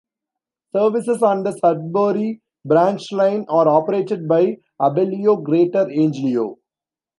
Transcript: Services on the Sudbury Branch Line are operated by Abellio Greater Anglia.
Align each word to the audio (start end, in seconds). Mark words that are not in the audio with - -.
Services 0.75 1.21
on 1.21 1.43
the 1.43 1.51
Sudbury 1.51 2.41
Branch 2.65 3.11
Line 3.11 3.45
are 3.47 3.67
operated 3.67 4.27
by 4.27 4.57
Abellio 4.81 5.43
Greater 5.43 5.87
Anglia. 5.91 6.55